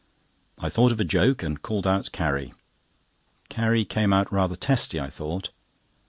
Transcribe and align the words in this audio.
I 0.57 0.69
thought 0.69 0.91
of 0.91 0.99
a 0.99 1.03
joke, 1.03 1.43
and 1.43 1.61
called 1.61 1.85
out 1.85 2.11
Carrie. 2.11 2.55
Carrie 3.49 3.85
came 3.85 4.11
out 4.13 4.33
rather 4.33 4.55
testy, 4.55 4.99
I 4.99 5.11
thought. 5.11 5.51